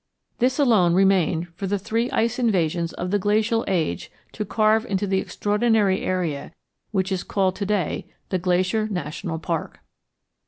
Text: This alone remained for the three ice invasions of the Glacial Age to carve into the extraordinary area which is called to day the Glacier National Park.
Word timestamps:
This 0.39 0.57
alone 0.57 0.95
remained 0.95 1.49
for 1.53 1.67
the 1.67 1.77
three 1.77 2.09
ice 2.09 2.39
invasions 2.39 2.91
of 2.93 3.11
the 3.11 3.19
Glacial 3.19 3.63
Age 3.67 4.11
to 4.31 4.43
carve 4.43 4.83
into 4.87 5.05
the 5.05 5.19
extraordinary 5.19 6.01
area 6.01 6.53
which 6.89 7.11
is 7.11 7.21
called 7.21 7.55
to 7.57 7.67
day 7.67 8.07
the 8.29 8.39
Glacier 8.39 8.87
National 8.87 9.37
Park. 9.37 9.81